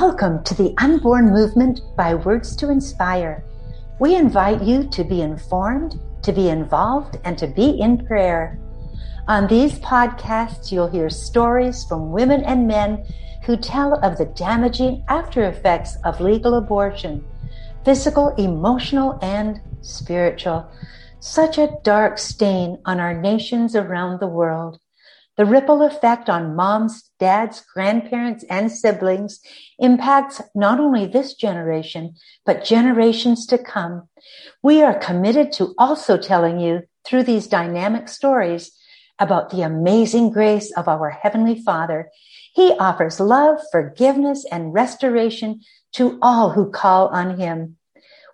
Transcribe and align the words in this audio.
Welcome 0.00 0.44
to 0.44 0.54
the 0.54 0.74
Unborn 0.76 1.30
Movement 1.30 1.80
by 1.96 2.12
Words 2.16 2.54
to 2.56 2.68
Inspire. 2.68 3.42
We 3.98 4.14
invite 4.14 4.62
you 4.62 4.86
to 4.90 5.02
be 5.02 5.22
informed, 5.22 5.98
to 6.20 6.32
be 6.32 6.50
involved, 6.50 7.16
and 7.24 7.38
to 7.38 7.46
be 7.46 7.80
in 7.80 8.06
prayer. 8.06 8.58
On 9.26 9.46
these 9.46 9.78
podcasts, 9.78 10.70
you'll 10.70 10.90
hear 10.90 11.08
stories 11.08 11.82
from 11.84 12.12
women 12.12 12.44
and 12.44 12.68
men 12.68 13.06
who 13.44 13.56
tell 13.56 13.94
of 14.04 14.18
the 14.18 14.26
damaging 14.26 15.02
after 15.08 15.44
effects 15.44 15.96
of 16.04 16.20
legal 16.20 16.58
abortion 16.58 17.24
physical, 17.82 18.34
emotional, 18.34 19.18
and 19.22 19.62
spiritual. 19.80 20.68
Such 21.20 21.56
a 21.56 21.72
dark 21.84 22.18
stain 22.18 22.76
on 22.84 23.00
our 23.00 23.18
nations 23.18 23.74
around 23.74 24.20
the 24.20 24.28
world. 24.28 24.78
The 25.36 25.44
ripple 25.44 25.82
effect 25.82 26.30
on 26.30 26.56
moms, 26.56 27.10
dads, 27.18 27.62
grandparents, 27.74 28.44
and 28.48 28.72
siblings 28.72 29.40
impacts 29.78 30.40
not 30.54 30.80
only 30.80 31.06
this 31.06 31.34
generation, 31.34 32.14
but 32.46 32.64
generations 32.64 33.46
to 33.48 33.58
come. 33.58 34.08
We 34.62 34.82
are 34.82 34.98
committed 34.98 35.52
to 35.52 35.74
also 35.76 36.16
telling 36.16 36.58
you 36.58 36.82
through 37.04 37.24
these 37.24 37.46
dynamic 37.46 38.08
stories 38.08 38.72
about 39.18 39.50
the 39.50 39.62
amazing 39.62 40.30
grace 40.30 40.72
of 40.72 40.88
our 40.88 41.10
Heavenly 41.10 41.60
Father. 41.62 42.10
He 42.54 42.72
offers 42.78 43.20
love, 43.20 43.58
forgiveness, 43.70 44.46
and 44.50 44.72
restoration 44.72 45.60
to 45.92 46.18
all 46.22 46.50
who 46.50 46.70
call 46.70 47.08
on 47.08 47.38
Him. 47.38 47.76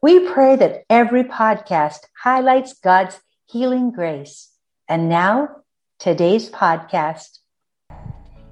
We 0.00 0.28
pray 0.28 0.56
that 0.56 0.82
every 0.90 1.24
podcast 1.24 1.98
highlights 2.22 2.74
God's 2.74 3.20
healing 3.46 3.92
grace. 3.92 4.50
And 4.88 5.08
now, 5.08 5.61
today's 6.02 6.50
podcast. 6.50 7.38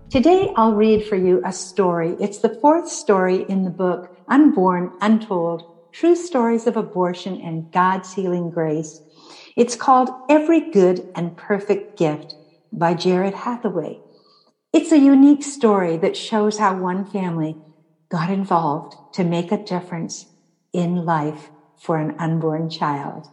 Today, 0.09 0.53
I'll 0.55 0.75
read 0.75 1.05
for 1.05 1.17
you 1.17 1.43
a 1.45 1.53
story. 1.53 2.15
It's 2.21 2.39
the 2.39 2.57
fourth 2.61 2.89
story 2.89 3.45
in 3.49 3.65
the 3.65 3.71
book, 3.71 4.17
Unborn, 4.29 4.93
Untold, 5.01 5.65
True 5.91 6.15
Stories 6.15 6.69
of 6.69 6.77
Abortion 6.77 7.41
and 7.41 7.69
God's 7.73 8.15
Healing 8.15 8.51
Grace. 8.51 9.01
It's 9.57 9.75
called 9.75 10.11
Every 10.29 10.71
Good 10.71 11.09
and 11.17 11.37
Perfect 11.37 11.99
Gift 11.99 12.37
by 12.73 12.95
Jared 12.95 13.35
Hathaway. 13.35 13.99
It's 14.73 14.93
a 14.93 14.99
unique 14.99 15.43
story 15.43 15.97
that 15.97 16.17
shows 16.17 16.57
how 16.57 16.77
one 16.77 17.05
family 17.05 17.57
got 18.13 18.31
involved 18.31 18.95
to 19.15 19.25
make 19.25 19.51
a 19.51 19.65
difference 19.65 20.25
in 20.73 21.05
life 21.05 21.51
for 21.77 21.97
an 21.97 22.15
unborn 22.17 22.71
child. 22.71 23.27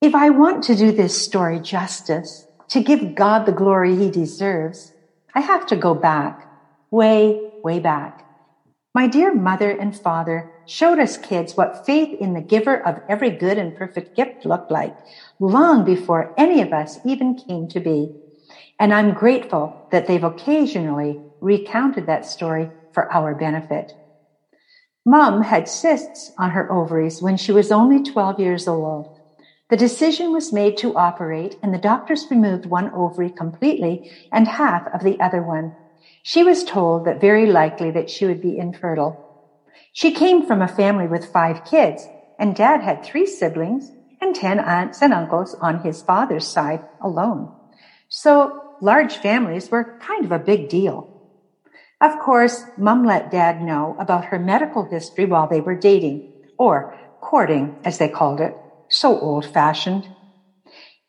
If 0.00 0.16
I 0.16 0.30
want 0.30 0.64
to 0.64 0.74
do 0.74 0.90
this 0.90 1.16
story 1.16 1.60
justice, 1.60 2.46
to 2.70 2.80
give 2.80 3.14
God 3.14 3.46
the 3.46 3.52
glory 3.52 3.96
he 3.96 4.10
deserves, 4.10 4.92
I 5.34 5.40
have 5.40 5.66
to 5.66 5.76
go 5.76 5.94
back, 5.94 6.48
way, 6.90 7.40
way 7.62 7.78
back. 7.78 8.24
My 8.94 9.06
dear 9.06 9.34
mother 9.34 9.70
and 9.70 9.96
father 9.96 10.52
showed 10.64 10.98
us 10.98 11.16
kids 11.16 11.56
what 11.56 11.84
faith 11.84 12.14
in 12.20 12.32
the 12.34 12.40
giver 12.40 12.86
of 12.86 13.00
every 13.08 13.30
good 13.30 13.58
and 13.58 13.74
perfect 13.74 14.14
gift 14.14 14.44
looked 14.44 14.70
like 14.70 14.94
long 15.38 15.84
before 15.84 16.32
any 16.36 16.60
of 16.60 16.72
us 16.72 16.98
even 17.04 17.34
came 17.34 17.68
to 17.68 17.80
be. 17.80 18.12
And 18.78 18.94
I'm 18.94 19.14
grateful 19.14 19.84
that 19.90 20.06
they've 20.06 20.22
occasionally 20.22 21.22
recounted 21.40 22.06
that 22.06 22.24
story 22.24 22.70
for 22.92 23.12
our 23.12 23.34
benefit. 23.34 23.92
Mom 25.04 25.42
had 25.42 25.68
cysts 25.68 26.30
on 26.38 26.50
her 26.50 26.70
ovaries 26.70 27.20
when 27.20 27.36
she 27.36 27.52
was 27.52 27.72
only 27.72 28.02
12 28.02 28.38
years 28.38 28.68
old. 28.68 29.08
The 29.70 29.76
decision 29.76 30.32
was 30.32 30.52
made 30.52 30.76
to 30.78 30.96
operate, 30.96 31.56
and 31.62 31.72
the 31.72 31.78
doctors 31.78 32.26
removed 32.28 32.66
one 32.66 32.90
ovary 32.92 33.30
completely 33.30 34.10
and 34.32 34.48
half 34.48 34.92
of 34.92 35.04
the 35.04 35.20
other 35.20 35.44
one. 35.44 35.76
She 36.24 36.42
was 36.42 36.64
told 36.64 37.04
that 37.04 37.20
very 37.20 37.46
likely 37.46 37.92
that 37.92 38.10
she 38.10 38.26
would 38.26 38.42
be 38.42 38.58
infertile. 38.58 39.14
She 39.92 40.10
came 40.10 40.44
from 40.44 40.60
a 40.60 40.66
family 40.66 41.06
with 41.06 41.32
five 41.32 41.64
kids, 41.64 42.04
and 42.36 42.56
dad 42.56 42.82
had 42.82 43.04
three 43.04 43.26
siblings 43.26 43.92
and 44.20 44.34
10 44.34 44.58
aunts 44.58 45.02
and 45.02 45.14
uncles 45.14 45.54
on 45.60 45.84
his 45.84 46.02
father's 46.02 46.48
side 46.48 46.80
alone. 47.00 47.54
So 48.08 48.74
large 48.82 49.18
families 49.18 49.70
were 49.70 50.00
kind 50.02 50.24
of 50.24 50.32
a 50.32 50.40
big 50.40 50.68
deal. 50.68 51.06
Of 52.00 52.18
course, 52.18 52.64
mom 52.76 53.04
let 53.04 53.30
dad 53.30 53.62
know 53.62 53.94
about 54.00 54.26
her 54.26 54.38
medical 54.40 54.82
history 54.90 55.26
while 55.26 55.46
they 55.46 55.60
were 55.60 55.76
dating, 55.76 56.32
or 56.58 56.92
courting, 57.20 57.76
as 57.84 57.98
they 57.98 58.08
called 58.08 58.40
it 58.40 58.52
so 58.90 59.18
old 59.18 59.46
fashioned. 59.46 60.08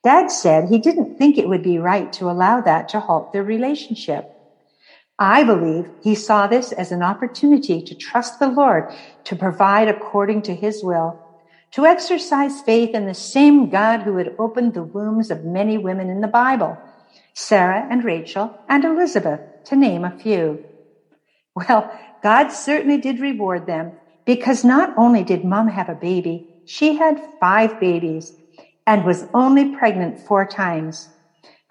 Dad 0.03 0.31
said 0.31 0.65
he 0.69 0.79
didn't 0.79 1.17
think 1.17 1.37
it 1.37 1.47
would 1.47 1.61
be 1.61 1.77
right 1.77 2.11
to 2.13 2.29
allow 2.29 2.61
that 2.61 2.87
to 2.89 2.99
halt 2.99 3.31
their 3.33 3.43
relationship. 3.43 4.25
I 5.19 5.43
believe 5.43 5.85
he 6.01 6.15
saw 6.15 6.47
this 6.47 6.71
as 6.71 6.91
an 6.91 7.03
opportunity 7.03 7.81
to 7.83 7.95
trust 7.95 8.39
the 8.39 8.47
Lord 8.47 8.85
to 9.25 9.35
provide 9.35 9.87
according 9.87 10.41
to 10.43 10.55
his 10.55 10.81
will, 10.83 11.21
to 11.73 11.85
exercise 11.85 12.61
faith 12.61 12.95
in 12.95 13.05
the 13.05 13.13
same 13.13 13.69
God 13.69 14.01
who 14.01 14.17
had 14.17 14.31
opened 14.39 14.73
the 14.73 14.83
wombs 14.83 15.29
of 15.29 15.43
many 15.43 15.77
women 15.77 16.09
in 16.09 16.21
the 16.21 16.27
Bible, 16.27 16.79
Sarah 17.35 17.87
and 17.91 18.03
Rachel 18.03 18.57
and 18.67 18.83
Elizabeth, 18.83 19.41
to 19.65 19.75
name 19.75 20.03
a 20.03 20.17
few. 20.17 20.61
Well, 21.55 21.91
God 22.23 22.49
certainly 22.51 22.97
did 22.97 23.19
reward 23.19 23.67
them 23.67 23.93
because 24.25 24.63
not 24.63 24.93
only 24.97 25.23
did 25.23 25.43
mom 25.43 25.67
have 25.67 25.89
a 25.89 25.95
baby, 25.95 26.47
she 26.65 26.95
had 26.95 27.21
five 27.39 27.79
babies 27.79 28.33
and 28.85 29.05
was 29.05 29.25
only 29.33 29.75
pregnant 29.75 30.19
four 30.19 30.45
times. 30.45 31.09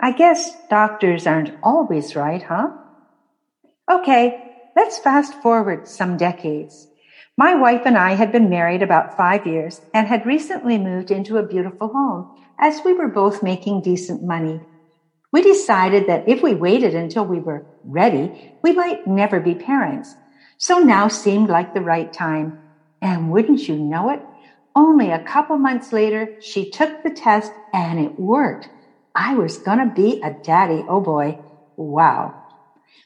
I 0.00 0.12
guess 0.12 0.52
doctors 0.68 1.26
aren't 1.26 1.52
always 1.62 2.16
right, 2.16 2.42
huh? 2.42 2.68
Okay, 3.90 4.38
let's 4.76 4.98
fast 4.98 5.34
forward 5.42 5.88
some 5.88 6.16
decades. 6.16 6.86
My 7.36 7.54
wife 7.54 7.82
and 7.84 7.96
I 7.96 8.12
had 8.12 8.32
been 8.32 8.50
married 8.50 8.82
about 8.82 9.16
five 9.16 9.46
years 9.46 9.80
and 9.94 10.06
had 10.06 10.26
recently 10.26 10.78
moved 10.78 11.10
into 11.10 11.38
a 11.38 11.46
beautiful 11.46 11.88
home 11.88 12.36
as 12.58 12.80
we 12.84 12.92
were 12.92 13.08
both 13.08 13.42
making 13.42 13.82
decent 13.82 14.22
money. 14.22 14.60
We 15.32 15.42
decided 15.42 16.06
that 16.06 16.28
if 16.28 16.42
we 16.42 16.54
waited 16.54 16.94
until 16.94 17.24
we 17.24 17.40
were 17.40 17.66
ready, 17.84 18.52
we 18.62 18.72
might 18.72 19.06
never 19.06 19.40
be 19.40 19.54
parents. 19.54 20.14
So 20.58 20.78
now 20.78 21.08
seemed 21.08 21.48
like 21.48 21.72
the 21.72 21.80
right 21.80 22.12
time. 22.12 22.58
And 23.00 23.30
wouldn't 23.30 23.66
you 23.68 23.76
know 23.76 24.10
it? 24.10 24.20
Only 24.75 25.10
a 25.10 25.19
couple 25.20 25.58
months 25.58 25.92
later, 25.92 26.31
she 26.38 26.69
took 26.69 27.03
the 27.03 27.10
test 27.10 27.53
and 27.72 28.00
it 28.00 28.19
worked. 28.19 28.69
I 29.14 29.34
was 29.34 29.58
gonna 29.58 29.86
be 29.86 30.20
a 30.22 30.32
daddy. 30.42 30.84
Oh 30.88 31.00
boy. 31.00 31.38
Wow. 31.76 32.34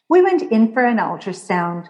We 0.09 0.23
went 0.23 0.43
in 0.43 0.73
for 0.73 0.85
an 0.85 0.99
ultrasound. 0.99 1.87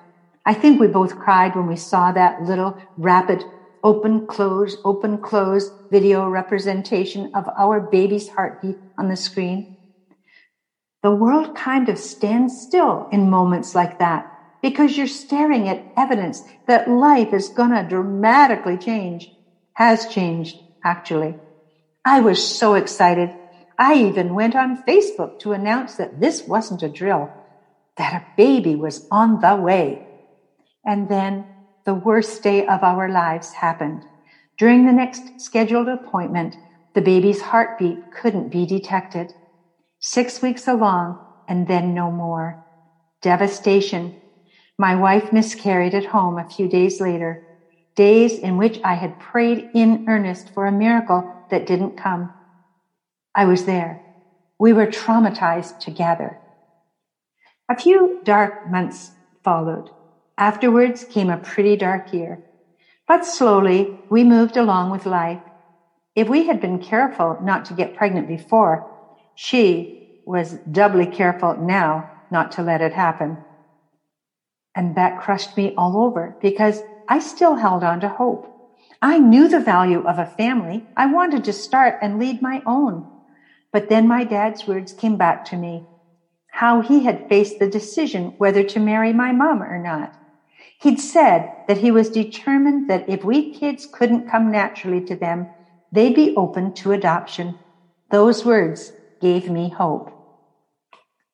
I 0.46 0.54
think 0.54 0.80
we 0.80 0.88
both 0.88 1.16
cried 1.16 1.56
when 1.56 1.66
we 1.66 1.76
saw 1.76 2.12
that 2.12 2.40
little 2.42 2.76
rapid 2.96 3.46
open 3.84 4.26
close, 4.26 4.76
open 4.84 5.18
close 5.18 5.72
video 5.90 6.28
representation 6.28 7.28
of 7.34 7.48
our 7.58 7.80
baby's 7.80 8.28
heartbeat 8.28 8.78
on 8.98 9.08
the 9.08 9.16
screen. 9.16 9.68
The 11.02 11.12
world 11.14 11.54
kind 11.54 11.88
of 11.88 11.98
stands 11.98 12.60
still 12.60 13.06
in 13.12 13.30
moments 13.30 13.74
like 13.76 13.98
that 13.98 14.24
because 14.62 14.96
you're 14.96 15.06
staring 15.06 15.68
at 15.68 15.84
evidence 15.96 16.42
that 16.66 16.88
life 16.88 17.32
is 17.32 17.48
gonna 17.48 17.84
dramatically 17.86 18.76
change 18.78 19.30
has 19.74 20.06
changed, 20.06 20.56
actually. 20.84 21.36
I 22.04 22.20
was 22.20 22.42
so 22.42 22.74
excited. 22.74 23.30
I 23.78 23.94
even 23.94 24.34
went 24.34 24.54
on 24.54 24.84
Facebook 24.84 25.38
to 25.40 25.52
announce 25.52 25.96
that 25.96 26.20
this 26.20 26.46
wasn't 26.46 26.82
a 26.82 26.88
drill, 26.88 27.30
that 27.96 28.12
a 28.12 28.24
baby 28.36 28.76
was 28.76 29.06
on 29.10 29.40
the 29.40 29.56
way. 29.56 30.06
And 30.84 31.08
then 31.08 31.46
the 31.84 31.94
worst 31.94 32.42
day 32.42 32.66
of 32.66 32.82
our 32.82 33.08
lives 33.08 33.52
happened. 33.52 34.04
During 34.58 34.86
the 34.86 34.92
next 34.92 35.40
scheduled 35.40 35.88
appointment, 35.88 36.56
the 36.94 37.00
baby's 37.00 37.40
heartbeat 37.40 38.12
couldn't 38.12 38.50
be 38.50 38.66
detected. 38.66 39.32
Six 39.98 40.40
weeks 40.40 40.68
along 40.68 41.18
and 41.48 41.66
then 41.66 41.94
no 41.94 42.10
more. 42.10 42.64
Devastation. 43.22 44.20
My 44.78 44.94
wife 44.94 45.32
miscarried 45.32 45.94
at 45.94 46.06
home 46.06 46.38
a 46.38 46.48
few 46.48 46.68
days 46.68 47.00
later 47.00 47.43
days 47.94 48.38
in 48.38 48.56
which 48.56 48.78
I 48.84 48.94
had 48.94 49.18
prayed 49.18 49.70
in 49.74 50.04
earnest 50.08 50.50
for 50.52 50.66
a 50.66 50.72
miracle 50.72 51.30
that 51.50 51.66
didn't 51.66 51.96
come. 51.96 52.30
I 53.34 53.44
was 53.44 53.64
there. 53.64 54.02
We 54.58 54.72
were 54.72 54.86
traumatized 54.86 55.78
together. 55.80 56.40
A 57.68 57.76
few 57.76 58.20
dark 58.24 58.68
months 58.68 59.12
followed. 59.42 59.90
Afterwards 60.36 61.04
came 61.04 61.30
a 61.30 61.36
pretty 61.36 61.76
dark 61.76 62.12
year. 62.12 62.40
But 63.06 63.24
slowly 63.24 64.00
we 64.10 64.24
moved 64.24 64.56
along 64.56 64.90
with 64.90 65.06
life. 65.06 65.40
If 66.14 66.28
we 66.28 66.46
had 66.46 66.60
been 66.60 66.78
careful 66.78 67.38
not 67.42 67.64
to 67.66 67.74
get 67.74 67.96
pregnant 67.96 68.28
before, 68.28 68.86
she 69.34 70.00
was 70.24 70.58
doubly 70.70 71.06
careful 71.06 71.56
now 71.56 72.10
not 72.30 72.52
to 72.52 72.62
let 72.62 72.80
it 72.80 72.92
happen. 72.92 73.38
And 74.74 74.96
that 74.96 75.18
crushed 75.18 75.56
me 75.56 75.74
all 75.76 76.02
over 76.04 76.36
because 76.40 76.82
I 77.08 77.18
still 77.18 77.56
held 77.56 77.84
on 77.84 78.00
to 78.00 78.08
hope. 78.08 78.50
I 79.02 79.18
knew 79.18 79.48
the 79.48 79.60
value 79.60 80.02
of 80.06 80.18
a 80.18 80.26
family. 80.26 80.86
I 80.96 81.06
wanted 81.06 81.44
to 81.44 81.52
start 81.52 81.98
and 82.00 82.18
lead 82.18 82.40
my 82.40 82.62
own. 82.66 83.10
But 83.72 83.88
then 83.88 84.08
my 84.08 84.24
dad's 84.24 84.66
words 84.66 84.92
came 84.92 85.16
back 85.16 85.44
to 85.46 85.56
me. 85.56 85.86
How 86.52 86.80
he 86.80 87.04
had 87.04 87.28
faced 87.28 87.58
the 87.58 87.68
decision 87.68 88.34
whether 88.38 88.62
to 88.62 88.80
marry 88.80 89.12
my 89.12 89.32
mom 89.32 89.62
or 89.62 89.78
not. 89.78 90.16
He'd 90.80 91.00
said 91.00 91.50
that 91.66 91.78
he 91.78 91.90
was 91.90 92.08
determined 92.10 92.88
that 92.88 93.08
if 93.08 93.24
we 93.24 93.52
kids 93.52 93.86
couldn't 93.86 94.28
come 94.28 94.50
naturally 94.50 95.00
to 95.02 95.16
them, 95.16 95.48
they'd 95.92 96.14
be 96.14 96.34
open 96.36 96.72
to 96.74 96.92
adoption. 96.92 97.56
Those 98.10 98.44
words 98.44 98.92
gave 99.20 99.50
me 99.50 99.70
hope. 99.70 100.10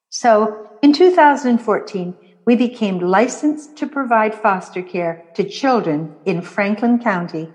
So 0.08 0.66
in 0.82 0.92
2014, 0.92 2.14
we 2.46 2.56
became 2.56 2.98
licensed 2.98 3.76
to 3.76 3.86
provide 3.86 4.34
foster 4.34 4.82
care 4.82 5.24
to 5.34 5.48
children 5.48 6.14
in 6.24 6.42
Franklin 6.42 6.98
County. 6.98 7.52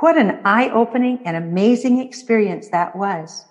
What 0.00 0.16
an 0.16 0.40
eye 0.44 0.70
opening 0.70 1.20
and 1.24 1.36
amazing 1.36 2.00
experience 2.00 2.68
that 2.70 2.96
was. 2.96 3.44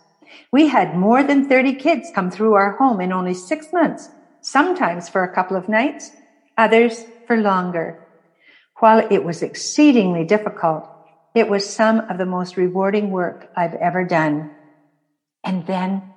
We 0.51 0.67
had 0.67 0.97
more 0.97 1.23
than 1.23 1.47
30 1.47 1.75
kids 1.75 2.11
come 2.13 2.31
through 2.31 2.53
our 2.53 2.71
home 2.77 3.01
in 3.01 3.11
only 3.11 3.33
six 3.33 3.71
months, 3.71 4.09
sometimes 4.41 5.09
for 5.09 5.23
a 5.23 5.33
couple 5.33 5.57
of 5.57 5.69
nights, 5.69 6.11
others 6.57 7.05
for 7.27 7.37
longer. 7.37 7.99
While 8.79 9.07
it 9.11 9.23
was 9.23 9.43
exceedingly 9.43 10.23
difficult, 10.25 10.89
it 11.35 11.47
was 11.47 11.67
some 11.67 11.99
of 12.09 12.17
the 12.17 12.25
most 12.25 12.57
rewarding 12.57 13.11
work 13.11 13.49
I've 13.55 13.75
ever 13.75 14.03
done. 14.03 14.51
And 15.43 15.65
then 15.67 16.13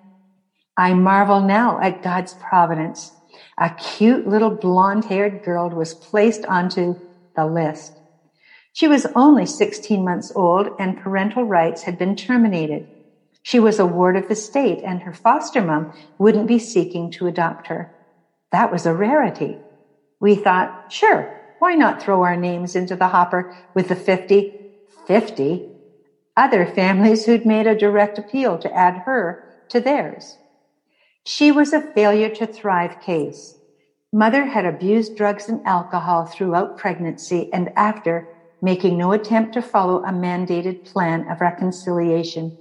I 0.77 0.95
marvel 0.95 1.41
now 1.43 1.81
at 1.81 2.03
God's 2.03 2.35
providence. 2.35 3.13
A 3.59 3.71
cute 3.71 4.27
little 4.27 4.51
blonde 4.51 5.07
haired 5.07 5.43
girl 5.43 5.71
was 5.71 5.95
placed 5.95 6.45
onto 6.47 6.97
the 7.35 7.47
list. 7.47 8.01
She 8.73 8.89
was 8.89 9.07
only 9.15 9.47
16 9.47 10.05
months 10.05 10.33
old 10.35 10.71
and 10.79 10.97
parental 10.97 11.45
rights 11.45 11.83
had 11.83 11.99
been 11.99 12.17
terminated. 12.17 12.87
She 13.43 13.59
was 13.59 13.79
a 13.79 13.87
ward 13.87 14.17
of 14.17 14.29
the 14.29 14.35
state 14.35 14.81
and 14.83 15.03
her 15.03 15.13
foster 15.13 15.63
mom 15.63 15.93
wouldn't 16.19 16.47
be 16.47 16.59
seeking 16.59 17.11
to 17.11 17.27
adopt 17.27 17.67
her. 17.69 17.93
That 18.51 18.71
was 18.71 18.87
a 18.87 18.95
rarity. 18.95 19.61
We 20.21 20.37
thought, 20.37 20.73
sure, 20.89 21.41
why 21.59 21.75
not 21.75 22.01
throw 22.01 22.23
our 22.23 22.37
names 22.37 22.75
into 22.75 22.97
the 22.97 23.09
hopper 23.09 23.53
with 23.75 23.89
the 23.89 23.97
50, 23.97 24.55
50 25.07 25.69
other 26.37 26.67
families 26.67 27.25
who'd 27.27 27.45
made 27.45 27.67
a 27.67 27.75
direct 27.75 28.19
appeal 28.19 28.59
to 28.59 28.75
add 28.75 29.03
her 29.05 29.45
to 29.71 29.81
theirs? 29.81 30.39
She 31.25 31.53
was 31.53 31.73
a 31.73 31.81
failure 31.81 32.29
to 32.31 32.47
thrive 32.47 33.01
case. 33.01 33.57
Mother 34.13 34.47
had 34.47 34.67
abused 34.67 35.17
drugs 35.17 35.49
and 35.49 35.61
alcohol 35.65 36.27
throughout 36.27 36.77
pregnancy 36.77 37.49
and 37.53 37.71
after, 37.77 38.29
making 38.61 38.99
no 38.99 39.13
attempt 39.13 39.55
to 39.55 39.63
follow 39.63 40.03
a 40.03 40.13
mandated 40.13 40.85
plan 40.85 41.27
of 41.31 41.41
reconciliation. 41.41 42.59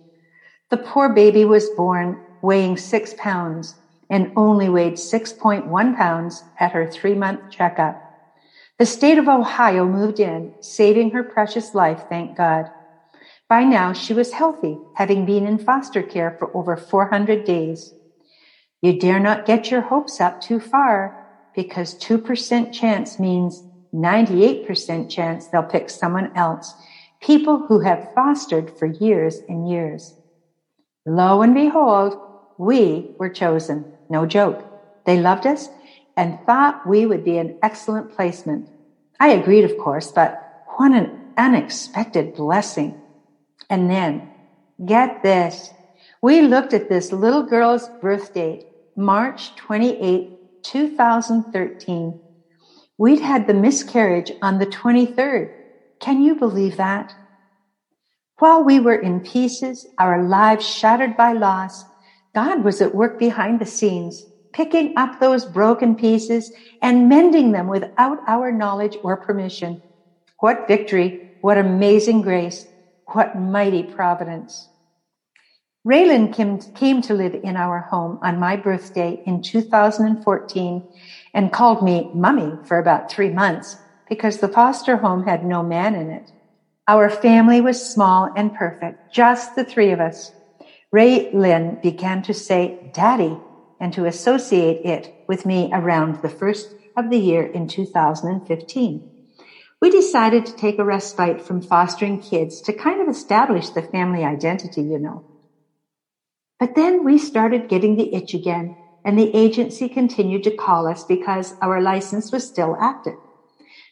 The 0.69 0.77
poor 0.77 1.09
baby 1.09 1.43
was 1.43 1.69
born 1.71 2.21
weighing 2.41 2.77
six 2.77 3.13
pounds 3.17 3.75
and 4.09 4.31
only 4.35 4.69
weighed 4.69 4.95
6.1 4.95 5.97
pounds 5.97 6.43
at 6.59 6.71
her 6.71 6.85
three 6.85 7.15
month 7.15 7.49
checkup. 7.49 7.99
The 8.77 8.85
state 8.85 9.17
of 9.17 9.27
Ohio 9.27 9.85
moved 9.87 10.19
in, 10.19 10.53
saving 10.59 11.11
her 11.11 11.23
precious 11.23 11.73
life, 11.73 12.05
thank 12.09 12.37
God. 12.37 12.65
By 13.49 13.63
now, 13.63 13.93
she 13.93 14.13
was 14.13 14.33
healthy, 14.33 14.77
having 14.93 15.25
been 15.25 15.45
in 15.45 15.57
foster 15.57 16.01
care 16.01 16.35
for 16.39 16.55
over 16.55 16.77
400 16.77 17.43
days. 17.43 17.93
You 18.81 18.97
dare 18.97 19.19
not 19.19 19.45
get 19.45 19.69
your 19.69 19.81
hopes 19.81 20.19
up 20.19 20.41
too 20.41 20.59
far 20.59 21.15
because 21.55 21.95
2% 21.99 22.73
chance 22.73 23.19
means 23.19 23.63
98% 23.93 25.09
chance 25.09 25.47
they'll 25.47 25.63
pick 25.63 25.89
someone 25.89 26.35
else. 26.35 26.73
People 27.21 27.67
who 27.67 27.81
have 27.81 28.11
fostered 28.15 28.75
for 28.79 28.87
years 28.87 29.39
and 29.47 29.69
years. 29.69 30.15
Lo 31.05 31.43
and 31.43 31.53
behold, 31.53 32.19
we 32.57 33.11
were 33.19 33.29
chosen. 33.29 33.85
No 34.09 34.25
joke. 34.25 34.65
They 35.05 35.19
loved 35.19 35.45
us 35.45 35.69
and 36.17 36.39
thought 36.45 36.87
we 36.87 37.05
would 37.05 37.23
be 37.23 37.37
an 37.37 37.57
excellent 37.61 38.11
placement. 38.11 38.67
I 39.19 39.29
agreed, 39.29 39.63
of 39.63 39.77
course, 39.77 40.11
but 40.11 40.63
what 40.77 40.91
an 40.91 41.33
unexpected 41.37 42.33
blessing. 42.33 42.99
And 43.69 43.89
then, 43.89 44.29
get 44.83 45.21
this. 45.21 45.71
We 46.21 46.41
looked 46.41 46.73
at 46.73 46.89
this 46.89 47.11
little 47.11 47.43
girl's 47.43 47.87
birth 48.01 48.33
date 48.33 48.65
March 49.01 49.55
28, 49.55 50.29
2013. 50.63 52.21
We'd 52.97 53.19
had 53.19 53.47
the 53.47 53.53
miscarriage 53.53 54.31
on 54.43 54.59
the 54.59 54.67
23rd. 54.67 55.47
Can 55.99 56.21
you 56.21 56.35
believe 56.35 56.77
that? 56.77 57.11
While 58.39 58.63
we 58.63 58.79
were 58.79 58.95
in 58.95 59.21
pieces, 59.21 59.87
our 59.99 60.23
lives 60.23 60.65
shattered 60.65 61.17
by 61.17 61.33
loss, 61.33 61.85
God 62.35 62.63
was 62.63 62.81
at 62.81 62.95
work 62.95 63.19
behind 63.19 63.59
the 63.59 63.65
scenes, 63.65 64.27
picking 64.53 64.93
up 64.97 65.19
those 65.19 65.45
broken 65.45 65.95
pieces 65.95 66.51
and 66.81 67.09
mending 67.09 67.51
them 67.51 67.67
without 67.67 68.19
our 68.27 68.51
knowledge 68.51 68.97
or 69.03 69.17
permission. 69.17 69.81
What 70.39 70.67
victory! 70.67 71.27
What 71.41 71.57
amazing 71.57 72.21
grace! 72.21 72.65
What 73.13 73.35
mighty 73.35 73.83
providence! 73.83 74.70
Raylan 75.85 76.31
came, 76.31 76.59
came 76.75 77.01
to 77.01 77.15
live 77.15 77.33
in 77.33 77.55
our 77.55 77.79
home 77.79 78.19
on 78.21 78.39
my 78.39 78.55
birthday 78.55 79.23
in 79.25 79.41
2014 79.41 80.87
and 81.33 81.51
called 81.51 81.83
me 81.83 82.11
mummy 82.13 82.53
for 82.65 82.77
about 82.77 83.11
three 83.11 83.29
months 83.29 83.77
because 84.07 84.37
the 84.37 84.47
foster 84.47 84.97
home 84.97 85.23
had 85.23 85.43
no 85.43 85.63
man 85.63 85.95
in 85.95 86.11
it. 86.11 86.31
Our 86.87 87.09
family 87.09 87.61
was 87.61 87.83
small 87.83 88.31
and 88.35 88.53
perfect, 88.53 89.11
just 89.11 89.55
the 89.55 89.63
three 89.63 89.91
of 89.91 89.99
us. 89.99 90.31
Raylan 90.93 91.81
began 91.81 92.21
to 92.23 92.33
say 92.33 92.91
daddy 92.93 93.39
and 93.79 93.91
to 93.93 94.05
associate 94.05 94.85
it 94.85 95.11
with 95.27 95.47
me 95.47 95.71
around 95.73 96.21
the 96.21 96.29
first 96.29 96.75
of 96.95 97.09
the 97.09 97.17
year 97.17 97.43
in 97.43 97.67
2015. 97.67 99.09
We 99.81 99.89
decided 99.89 100.45
to 100.45 100.55
take 100.55 100.77
a 100.77 100.85
respite 100.85 101.41
from 101.41 101.63
fostering 101.63 102.19
kids 102.19 102.61
to 102.61 102.73
kind 102.73 103.01
of 103.01 103.07
establish 103.07 103.69
the 103.69 103.81
family 103.81 104.23
identity, 104.23 104.83
you 104.83 104.99
know. 104.99 105.25
But 106.61 106.75
then 106.75 107.03
we 107.03 107.17
started 107.17 107.69
getting 107.69 107.95
the 107.95 108.13
itch 108.13 108.35
again, 108.35 108.77
and 109.03 109.17
the 109.17 109.35
agency 109.35 109.89
continued 109.89 110.43
to 110.43 110.55
call 110.55 110.87
us 110.87 111.03
because 111.03 111.55
our 111.59 111.81
license 111.81 112.31
was 112.31 112.47
still 112.47 112.77
active. 112.79 113.15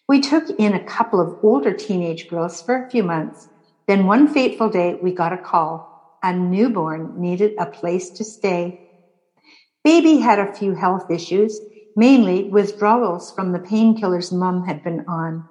We 0.08 0.20
took 0.20 0.52
in 0.52 0.76
a 0.76 0.86
couple 0.86 1.20
of 1.20 1.40
older 1.42 1.74
teenage 1.74 2.30
girls 2.30 2.62
for 2.62 2.76
a 2.76 2.90
few 2.92 3.02
months. 3.02 3.50
Then 3.88 4.06
one 4.06 4.28
fateful 4.28 4.70
day, 4.70 5.00
we 5.02 5.12
got 5.12 5.34
a 5.34 5.38
call. 5.38 6.20
A 6.22 6.32
newborn 6.32 7.20
needed 7.20 7.54
a 7.58 7.66
place 7.66 8.12
to 8.12 8.24
stay. 8.24 8.80
Baby 9.84 10.18
had 10.18 10.38
a 10.38 10.54
few 10.54 10.76
health 10.76 11.10
issues, 11.10 11.60
mainly 11.96 12.50
withdrawals 12.50 13.32
from 13.32 13.52
the 13.52 13.60
painkillers 13.60 14.32
mom 14.32 14.68
had 14.68 14.84
been 14.84 15.06
on. 15.08 15.44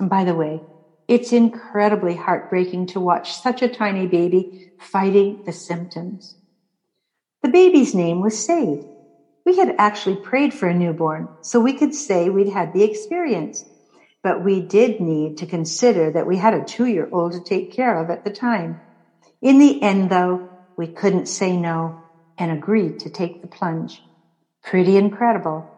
And 0.00 0.08
by 0.08 0.24
the 0.24 0.34
way, 0.34 0.62
it's 1.08 1.30
incredibly 1.30 2.16
heartbreaking 2.16 2.86
to 2.86 3.00
watch 3.00 3.34
such 3.34 3.60
a 3.60 3.68
tiny 3.68 4.06
baby 4.06 4.72
fighting 4.80 5.42
the 5.44 5.52
symptoms. 5.52 6.37
The 7.42 7.48
baby's 7.48 7.94
name 7.94 8.20
was 8.20 8.44
Sade. 8.44 8.84
We 9.46 9.56
had 9.56 9.74
actually 9.78 10.16
prayed 10.16 10.52
for 10.52 10.68
a 10.68 10.74
newborn, 10.74 11.30
so 11.40 11.60
we 11.60 11.72
could 11.72 11.94
say 11.94 12.28
we'd 12.28 12.48
had 12.48 12.72
the 12.72 12.82
experience. 12.82 13.64
But 14.22 14.42
we 14.44 14.60
did 14.60 15.00
need 15.00 15.36
to 15.38 15.46
consider 15.46 16.10
that 16.10 16.26
we 16.26 16.38
had 16.38 16.54
a 16.54 16.64
two 16.64 16.86
year 16.86 17.08
old 17.12 17.32
to 17.32 17.40
take 17.40 17.70
care 17.70 17.96
of 18.00 18.10
at 18.10 18.24
the 18.24 18.30
time. 18.30 18.80
In 19.40 19.58
the 19.58 19.80
end, 19.82 20.10
though, 20.10 20.42
we 20.76 20.88
couldn't 20.88 21.28
say 21.28 21.56
no 21.56 21.96
and 22.38 22.50
agreed 22.50 22.98
to 23.00 23.10
take 23.10 23.40
the 23.40 23.48
plunge. 23.48 24.02
Pretty 24.64 24.96
incredible. 24.96 25.70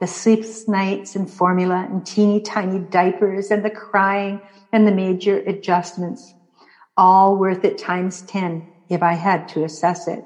The 0.00 0.06
sleepless 0.06 0.68
nights 0.68 1.16
and 1.16 1.30
formula 1.30 1.86
and 1.90 2.06
teeny 2.06 2.40
tiny 2.40 2.78
diapers 2.80 3.50
and 3.50 3.64
the 3.64 3.70
crying 3.70 4.40
and 4.72 4.86
the 4.86 4.92
major 4.92 5.38
adjustments. 5.46 6.34
All 6.96 7.36
worth 7.36 7.64
it 7.64 7.78
times 7.78 8.22
10 8.22 8.64
if 8.88 9.02
I 9.02 9.14
had 9.14 9.48
to 9.48 9.64
assess 9.64 10.08
it. 10.08 10.24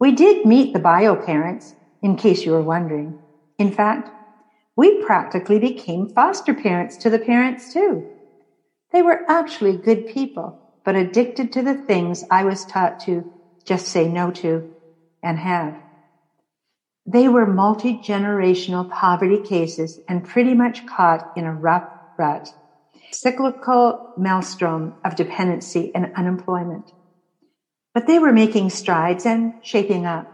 We 0.00 0.12
did 0.12 0.44
meet 0.44 0.72
the 0.72 0.80
bio 0.80 1.16
parents, 1.16 1.74
in 2.02 2.16
case 2.16 2.44
you 2.44 2.52
were 2.52 2.62
wondering. 2.62 3.18
In 3.58 3.70
fact, 3.70 4.10
we 4.76 5.02
practically 5.04 5.58
became 5.58 6.08
foster 6.08 6.52
parents 6.52 6.96
to 6.98 7.10
the 7.10 7.18
parents 7.18 7.72
too. 7.72 8.10
They 8.92 9.02
were 9.02 9.24
actually 9.28 9.76
good 9.76 10.06
people, 10.06 10.60
but 10.84 10.96
addicted 10.96 11.52
to 11.52 11.62
the 11.62 11.74
things 11.74 12.24
I 12.30 12.44
was 12.44 12.64
taught 12.64 13.00
to 13.00 13.24
just 13.66 13.86
say 13.86 14.08
no 14.08 14.30
to 14.32 14.68
and 15.22 15.38
have. 15.38 15.76
They 17.06 17.28
were 17.28 17.46
multi-generational 17.46 18.88
poverty 18.88 19.38
cases 19.38 20.00
and 20.08 20.24
pretty 20.24 20.54
much 20.54 20.86
caught 20.86 21.22
in 21.36 21.44
a 21.44 21.54
rough 21.54 21.84
rut, 22.18 22.48
cyclical 23.12 24.12
maelstrom 24.16 24.94
of 25.04 25.16
dependency 25.16 25.92
and 25.94 26.12
unemployment. 26.16 26.90
But 27.94 28.06
they 28.06 28.18
were 28.18 28.32
making 28.32 28.70
strides 28.70 29.24
and 29.24 29.54
shaping 29.62 30.04
up. 30.06 30.26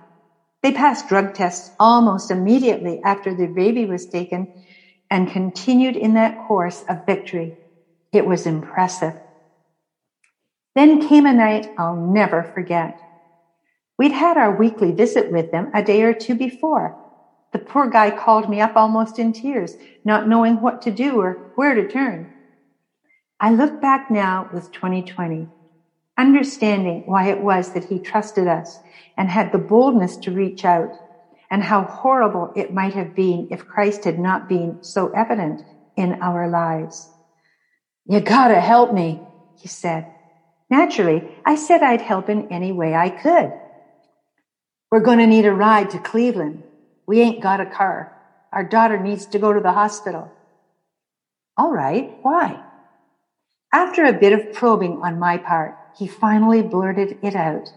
They 0.62 0.72
passed 0.72 1.08
drug 1.08 1.34
tests 1.34 1.70
almost 1.78 2.30
immediately 2.30 3.00
after 3.04 3.34
the 3.34 3.46
baby 3.46 3.86
was 3.86 4.06
taken 4.06 4.48
and 5.10 5.30
continued 5.30 5.96
in 5.96 6.14
that 6.14 6.38
course 6.38 6.82
of 6.88 7.06
victory. 7.06 7.56
It 8.12 8.26
was 8.26 8.46
impressive. 8.46 9.14
Then 10.74 11.00
came 11.06 11.26
a 11.26 11.32
night 11.32 11.68
I'll 11.78 11.96
never 11.96 12.44
forget. 12.44 12.94
We'd 13.98 14.12
had 14.12 14.36
our 14.38 14.56
weekly 14.56 14.92
visit 14.92 15.30
with 15.30 15.50
them 15.50 15.70
a 15.74 15.82
day 15.82 16.02
or 16.02 16.14
two 16.14 16.34
before. 16.34 16.96
The 17.52 17.58
poor 17.58 17.88
guy 17.88 18.10
called 18.10 18.48
me 18.48 18.60
up 18.60 18.72
almost 18.76 19.18
in 19.18 19.32
tears, 19.32 19.76
not 20.04 20.28
knowing 20.28 20.60
what 20.60 20.82
to 20.82 20.90
do 20.90 21.20
or 21.20 21.44
where 21.56 21.74
to 21.74 21.86
turn. 21.88 22.28
I 23.40 23.52
look 23.52 23.80
back 23.80 24.10
now 24.10 24.48
with 24.52 24.72
2020, 24.72 25.50
understanding 26.20 27.02
why 27.06 27.30
it 27.30 27.40
was 27.40 27.72
that 27.72 27.84
he 27.84 27.98
trusted 27.98 28.46
us 28.46 28.78
and 29.16 29.28
had 29.28 29.52
the 29.52 29.58
boldness 29.58 30.16
to 30.18 30.30
reach 30.30 30.64
out 30.64 30.90
and 31.50 31.62
how 31.62 31.82
horrible 31.82 32.52
it 32.54 32.72
might 32.72 32.94
have 32.94 33.14
been 33.14 33.48
if 33.50 33.66
Christ 33.66 34.04
had 34.04 34.18
not 34.18 34.48
been 34.48 34.78
so 34.82 35.10
evident 35.12 35.62
in 35.96 36.22
our 36.22 36.48
lives. 36.48 37.08
You 38.06 38.20
gotta 38.20 38.60
help 38.60 38.92
me, 38.92 39.20
he 39.60 39.68
said. 39.68 40.06
Naturally, 40.68 41.22
I 41.44 41.56
said 41.56 41.82
I'd 41.82 42.00
help 42.02 42.28
in 42.28 42.52
any 42.52 42.70
way 42.70 42.94
I 42.94 43.08
could. 43.08 43.52
We're 44.90 45.00
going 45.00 45.18
to 45.18 45.26
need 45.26 45.46
a 45.46 45.52
ride 45.52 45.90
to 45.90 45.98
Cleveland. 45.98 46.62
We 47.06 47.20
ain't 47.20 47.42
got 47.42 47.60
a 47.60 47.66
car. 47.66 48.16
Our 48.52 48.64
daughter 48.64 48.98
needs 48.98 49.26
to 49.26 49.38
go 49.38 49.52
to 49.52 49.60
the 49.60 49.72
hospital. 49.72 50.30
All 51.56 51.72
right. 51.72 52.16
Why? 52.22 52.62
After 53.72 54.04
a 54.04 54.12
bit 54.12 54.32
of 54.32 54.52
probing 54.52 55.00
on 55.02 55.18
my 55.18 55.38
part, 55.38 55.76
he 55.96 56.06
finally 56.06 56.62
blurted 56.62 57.18
it 57.22 57.34
out. 57.34 57.68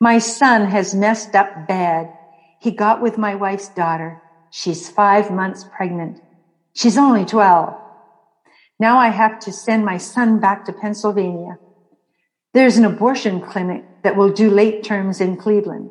My 0.00 0.18
son 0.18 0.66
has 0.66 0.94
messed 0.94 1.34
up 1.34 1.66
bad. 1.68 2.12
He 2.60 2.70
got 2.70 3.00
with 3.00 3.18
my 3.18 3.34
wife's 3.34 3.68
daughter. 3.68 4.20
She's 4.50 4.88
five 4.88 5.30
months 5.30 5.64
pregnant. 5.76 6.20
She's 6.74 6.98
only 6.98 7.24
12. 7.24 7.74
Now 8.78 8.98
I 8.98 9.08
have 9.08 9.38
to 9.40 9.52
send 9.52 9.84
my 9.84 9.98
son 9.98 10.40
back 10.40 10.64
to 10.66 10.72
Pennsylvania. 10.72 11.58
There's 12.52 12.76
an 12.76 12.84
abortion 12.84 13.40
clinic 13.40 13.84
that 14.02 14.16
will 14.16 14.30
do 14.30 14.50
late 14.50 14.84
terms 14.84 15.20
in 15.20 15.36
Cleveland. 15.36 15.90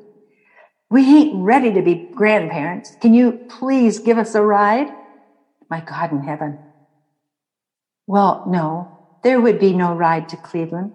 We 0.90 1.04
ain't 1.04 1.44
ready 1.44 1.74
to 1.74 1.82
be 1.82 2.10
grandparents. 2.14 2.96
Can 3.02 3.14
you 3.14 3.46
please 3.50 4.00
give 4.00 4.18
us 4.18 4.36
a 4.36 4.42
ride? 4.42 4.88
My 5.70 5.82
God 5.82 6.12
in 6.12 6.24
heaven. 6.24 6.60
Well, 8.06 8.46
no, 8.48 9.00
there 9.24 9.42
would 9.42 9.60
be 9.60 9.74
no 9.74 9.94
ride 9.94 10.30
to 10.30 10.38
Cleveland. 10.38 10.94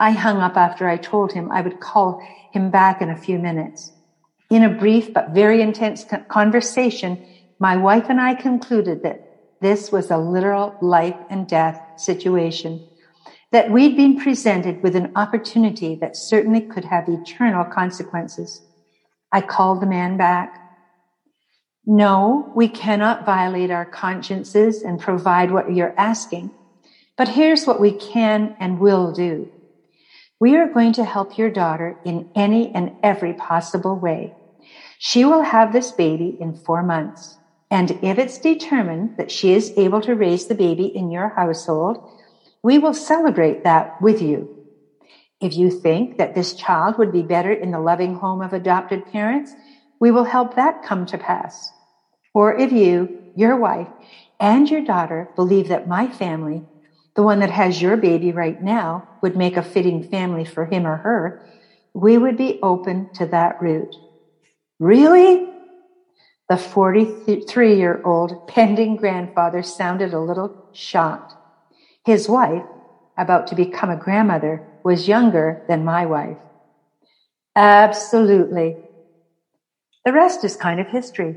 I 0.00 0.12
hung 0.12 0.38
up 0.38 0.56
after 0.56 0.88
I 0.88 0.96
told 0.96 1.32
him 1.32 1.52
I 1.52 1.60
would 1.60 1.78
call 1.78 2.26
him 2.52 2.70
back 2.70 3.02
in 3.02 3.10
a 3.10 3.16
few 3.16 3.38
minutes. 3.38 3.92
In 4.48 4.64
a 4.64 4.70
brief 4.70 5.12
but 5.12 5.30
very 5.30 5.60
intense 5.60 6.06
conversation, 6.28 7.24
my 7.58 7.76
wife 7.76 8.06
and 8.08 8.18
I 8.18 8.34
concluded 8.34 9.02
that 9.02 9.58
this 9.60 9.92
was 9.92 10.10
a 10.10 10.16
literal 10.16 10.74
life 10.80 11.16
and 11.28 11.46
death 11.46 11.78
situation 11.96 12.88
that 13.52 13.70
we'd 13.70 13.94
been 13.94 14.18
presented 14.18 14.82
with 14.82 14.96
an 14.96 15.12
opportunity 15.16 15.96
that 15.96 16.16
certainly 16.16 16.62
could 16.62 16.86
have 16.86 17.08
eternal 17.08 17.64
consequences. 17.64 18.62
I 19.32 19.42
called 19.42 19.82
the 19.82 19.86
man 19.86 20.16
back. 20.16 20.56
No, 21.84 22.50
we 22.54 22.68
cannot 22.68 23.26
violate 23.26 23.70
our 23.70 23.84
consciences 23.84 24.82
and 24.82 24.98
provide 24.98 25.50
what 25.50 25.74
you're 25.74 25.94
asking. 25.98 26.52
But 27.18 27.28
here's 27.28 27.66
what 27.66 27.80
we 27.80 27.92
can 27.92 28.56
and 28.60 28.78
will 28.78 29.12
do. 29.12 29.50
We 30.40 30.56
are 30.56 30.68
going 30.68 30.94
to 30.94 31.04
help 31.04 31.36
your 31.36 31.50
daughter 31.50 31.98
in 32.02 32.30
any 32.34 32.74
and 32.74 32.92
every 33.02 33.34
possible 33.34 33.94
way. 33.94 34.34
She 34.98 35.26
will 35.26 35.42
have 35.42 35.72
this 35.72 35.92
baby 35.92 36.34
in 36.40 36.54
four 36.54 36.82
months. 36.82 37.36
And 37.70 37.90
if 38.02 38.18
it's 38.18 38.38
determined 38.38 39.18
that 39.18 39.30
she 39.30 39.52
is 39.52 39.72
able 39.76 40.00
to 40.00 40.14
raise 40.14 40.46
the 40.46 40.54
baby 40.54 40.86
in 40.86 41.10
your 41.10 41.28
household, 41.28 41.98
we 42.62 42.78
will 42.78 42.94
celebrate 42.94 43.64
that 43.64 44.00
with 44.00 44.22
you. 44.22 44.48
If 45.40 45.56
you 45.56 45.70
think 45.70 46.16
that 46.16 46.34
this 46.34 46.54
child 46.54 46.96
would 46.98 47.12
be 47.12 47.22
better 47.22 47.52
in 47.52 47.70
the 47.70 47.78
loving 47.78 48.14
home 48.14 48.40
of 48.40 48.52
adopted 48.52 49.06
parents, 49.06 49.54
we 50.00 50.10
will 50.10 50.24
help 50.24 50.56
that 50.56 50.82
come 50.82 51.04
to 51.06 51.18
pass. 51.18 51.70
Or 52.32 52.56
if 52.56 52.72
you, 52.72 53.32
your 53.36 53.56
wife, 53.56 53.88
and 54.38 54.68
your 54.70 54.82
daughter 54.82 55.28
believe 55.36 55.68
that 55.68 55.86
my 55.86 56.08
family, 56.08 56.64
the 57.20 57.24
one 57.24 57.40
that 57.40 57.50
has 57.50 57.82
your 57.82 57.98
baby 57.98 58.32
right 58.32 58.62
now, 58.62 59.04
would 59.20 59.36
make 59.36 59.58
a 59.58 59.62
fitting 59.62 60.02
family 60.02 60.42
for 60.42 60.64
him 60.64 60.86
or 60.86 60.96
her, 60.96 61.42
we 61.92 62.16
would 62.16 62.38
be 62.38 62.58
open 62.62 63.10
to 63.12 63.26
that 63.26 63.60
route. 63.60 63.94
Really? 64.78 65.52
The 66.48 66.56
43 66.56 67.76
year 67.76 68.00
old 68.06 68.32
pending 68.48 68.96
grandfather 68.96 69.62
sounded 69.62 70.14
a 70.14 70.18
little 70.18 70.56
shocked. 70.72 71.34
His 72.06 72.26
wife, 72.26 72.62
about 73.18 73.46
to 73.48 73.54
become 73.54 73.90
a 73.90 73.96
grandmother, 73.96 74.62
was 74.82 75.06
younger 75.06 75.60
than 75.68 75.84
my 75.84 76.06
wife. 76.06 76.38
Absolutely. 77.54 78.78
The 80.06 80.14
rest 80.14 80.42
is 80.42 80.56
kind 80.56 80.80
of 80.80 80.88
history. 80.88 81.36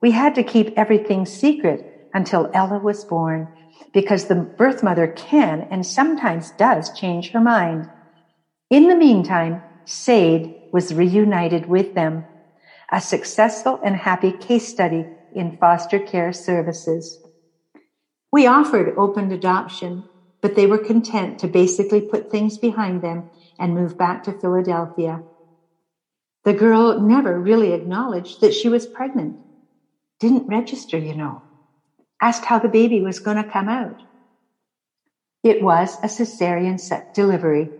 We 0.00 0.12
had 0.12 0.36
to 0.36 0.44
keep 0.44 0.72
everything 0.76 1.26
secret 1.26 1.95
until 2.16 2.48
Ella 2.54 2.78
was 2.78 3.04
born 3.04 3.50
because 3.92 4.24
the 4.24 4.48
birth 4.56 4.82
mother 4.82 5.06
can 5.06 5.66
and 5.70 5.84
sometimes 5.84 6.50
does 6.50 6.90
change 6.90 7.30
her 7.32 7.40
mind. 7.42 7.88
In 8.70 8.88
the 8.88 8.96
meantime, 8.96 9.60
Sade 9.84 10.50
was 10.72 10.94
reunited 10.94 11.66
with 11.66 11.92
them, 11.92 12.24
a 12.90 13.02
successful 13.02 13.78
and 13.84 13.96
happy 13.96 14.32
case 14.32 14.66
study 14.66 15.04
in 15.30 15.58
foster 15.58 15.98
care 15.98 16.32
services. 16.32 17.20
We 18.32 18.46
offered 18.46 18.94
open 18.96 19.30
adoption, 19.30 20.04
but 20.40 20.54
they 20.56 20.66
were 20.66 20.78
content 20.78 21.38
to 21.40 21.48
basically 21.48 22.00
put 22.00 22.30
things 22.30 22.56
behind 22.56 23.02
them 23.02 23.24
and 23.58 23.74
move 23.74 23.98
back 23.98 24.24
to 24.24 24.32
Philadelphia. 24.32 25.20
The 26.44 26.54
girl 26.54 26.98
never 26.98 27.38
really 27.38 27.74
acknowledged 27.74 28.40
that 28.40 28.54
she 28.54 28.70
was 28.70 28.86
pregnant. 28.86 29.36
Didn't 30.18 30.48
register, 30.48 30.96
you 30.96 31.14
know. 31.14 31.45
Asked 32.20 32.46
how 32.46 32.58
the 32.58 32.68
baby 32.68 33.00
was 33.00 33.18
going 33.20 33.36
to 33.36 33.44
come 33.44 33.68
out. 33.68 33.96
It 35.42 35.62
was 35.62 35.98
a 36.02 36.08
cesarean 36.08 36.80
set 36.80 37.12
delivery. 37.14 37.70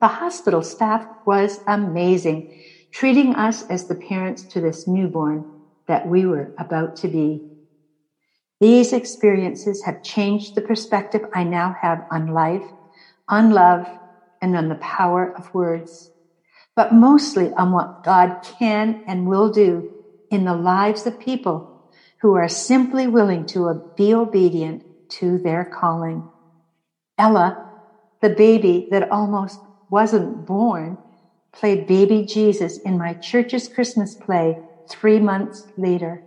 The 0.00 0.08
hospital 0.08 0.62
staff 0.62 1.06
was 1.24 1.60
amazing, 1.66 2.50
treating 2.92 3.34
us 3.34 3.62
as 3.62 3.86
the 3.86 3.94
parents 3.94 4.44
to 4.48 4.60
this 4.60 4.86
newborn 4.86 5.46
that 5.86 6.06
we 6.06 6.26
were 6.26 6.52
about 6.58 6.96
to 6.96 7.08
be. 7.08 7.44
These 8.60 8.92
experiences 8.92 9.82
have 9.84 10.02
changed 10.02 10.54
the 10.54 10.62
perspective 10.62 11.22
I 11.34 11.44
now 11.44 11.74
have 11.80 12.02
on 12.10 12.28
life, 12.28 12.70
on 13.28 13.50
love, 13.50 13.86
and 14.40 14.56
on 14.56 14.68
the 14.68 14.76
power 14.76 15.32
of 15.36 15.52
words, 15.54 16.10
but 16.76 16.92
mostly 16.92 17.50
on 17.56 17.72
what 17.72 18.02
God 18.04 18.36
can 18.58 19.02
and 19.06 19.26
will 19.26 19.50
do 19.50 19.90
in 20.30 20.44
the 20.44 20.54
lives 20.54 21.06
of 21.06 21.18
people 21.18 21.73
who 22.24 22.36
are 22.36 22.48
simply 22.48 23.06
willing 23.06 23.44
to 23.44 23.82
be 23.98 24.14
obedient 24.14 24.82
to 25.10 25.36
their 25.36 25.62
calling. 25.62 26.26
Ella, 27.18 27.66
the 28.22 28.30
baby 28.30 28.88
that 28.90 29.12
almost 29.12 29.60
wasn't 29.90 30.46
born, 30.46 30.96
played 31.52 31.86
baby 31.86 32.24
Jesus 32.24 32.78
in 32.78 32.96
my 32.96 33.12
church's 33.12 33.68
Christmas 33.68 34.14
play 34.14 34.56
three 34.88 35.18
months 35.20 35.66
later. 35.76 36.24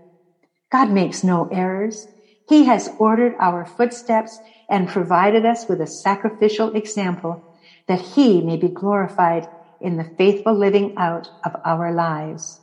God 0.71 0.91
makes 0.91 1.23
no 1.23 1.49
errors. 1.51 2.05
He 2.47 2.65
has 2.65 2.89
ordered 2.99 3.33
our 3.39 3.65
footsteps 3.65 4.39
and 4.69 4.87
provided 4.87 5.47
us 5.47 5.65
with 5.67 5.81
a 5.81 5.87
sacrificial 5.87 6.69
example 6.73 7.43
that 7.87 8.01
he 8.01 8.39
may 8.39 8.57
be 8.57 8.69
glorified 8.69 9.47
in 9.81 9.97
the 9.97 10.11
faithful 10.15 10.53
living 10.53 10.93
out 10.95 11.29
of 11.43 11.53
our 11.65 11.91
lives. 11.91 12.61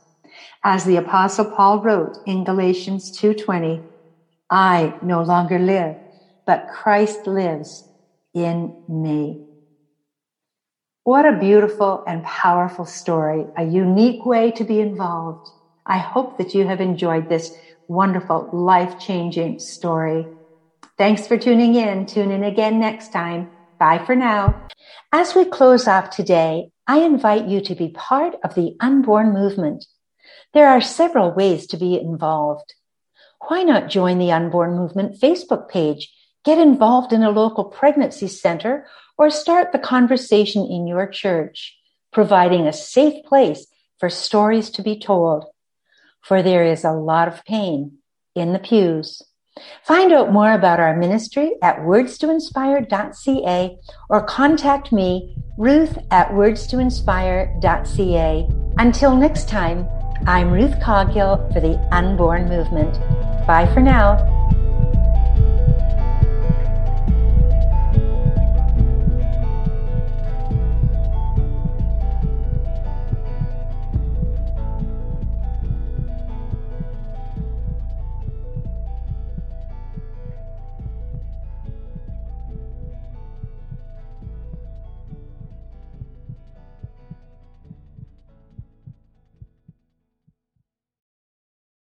As 0.63 0.83
the 0.83 0.97
apostle 0.97 1.45
Paul 1.45 1.79
wrote 1.81 2.17
in 2.25 2.43
Galatians 2.43 3.11
2:20, 3.17 3.81
I 4.49 4.93
no 5.01 5.21
longer 5.23 5.59
live, 5.59 5.95
but 6.45 6.67
Christ 6.67 7.27
lives 7.27 7.87
in 8.33 8.75
me. 8.87 9.45
What 11.03 11.25
a 11.25 11.37
beautiful 11.37 12.03
and 12.07 12.23
powerful 12.23 12.85
story, 12.85 13.45
a 13.55 13.63
unique 13.63 14.25
way 14.25 14.51
to 14.51 14.63
be 14.63 14.79
involved. 14.79 15.49
I 15.85 15.99
hope 15.99 16.37
that 16.39 16.55
you 16.55 16.65
have 16.67 16.81
enjoyed 16.81 17.29
this 17.29 17.55
wonderful, 17.87 18.49
life 18.51 18.97
changing 18.97 19.59
story. 19.59 20.25
Thanks 20.97 21.27
for 21.27 21.37
tuning 21.37 21.75
in. 21.75 22.05
Tune 22.05 22.31
in 22.31 22.43
again 22.43 22.79
next 22.79 23.11
time. 23.13 23.51
Bye 23.77 24.03
for 24.03 24.15
now. 24.15 24.67
As 25.11 25.35
we 25.35 25.45
close 25.45 25.87
off 25.87 26.09
today, 26.09 26.71
I 26.87 26.99
invite 26.99 27.45
you 27.45 27.61
to 27.61 27.75
be 27.75 27.89
part 27.89 28.35
of 28.43 28.55
the 28.55 28.75
unborn 28.79 29.33
movement. 29.33 29.85
There 30.55 30.67
are 30.67 30.81
several 30.81 31.31
ways 31.31 31.67
to 31.67 31.77
be 31.77 31.99
involved. 31.99 32.73
Why 33.47 33.61
not 33.61 33.89
join 33.89 34.17
the 34.17 34.31
Unborn 34.31 34.75
Movement 34.75 35.21
Facebook 35.21 35.69
page, 35.69 36.11
get 36.43 36.57
involved 36.57 37.13
in 37.13 37.21
a 37.21 37.29
local 37.29 37.65
pregnancy 37.65 38.27
center, 38.27 38.87
or 39.17 39.29
start 39.29 39.71
the 39.71 39.79
conversation 39.79 40.65
in 40.65 40.87
your 40.87 41.07
church, 41.07 41.77
providing 42.11 42.65
a 42.65 42.73
safe 42.73 43.23
place 43.25 43.67
for 43.99 44.09
stories 44.09 44.71
to 44.71 44.81
be 44.81 44.97
told 44.97 45.45
for 46.25 46.41
there 46.41 46.65
is 46.65 46.83
a 46.83 46.91
lot 46.91 47.27
of 47.27 47.45
pain 47.45 47.99
in 48.33 48.51
the 48.51 48.59
pews. 48.59 49.21
Find 49.83 50.11
out 50.11 50.33
more 50.33 50.53
about 50.53 50.79
our 50.79 50.97
ministry 50.97 51.51
at 51.61 51.77
wordstoinspire.ca 51.79 53.77
or 54.09 54.23
contact 54.23 54.91
me, 54.91 55.37
Ruth 55.57 55.97
at 56.11 56.29
wordstoinspire.ca. 56.29 58.49
Until 58.77 59.15
next 59.15 59.47
time, 59.47 59.87
I'm 60.25 60.51
Ruth 60.51 60.79
Coghill 60.79 61.51
for 61.53 61.59
the 61.59 61.77
Unborn 61.91 62.49
Movement. 62.49 62.99
Bye 63.45 63.69
for 63.73 63.81
now. 63.81 64.34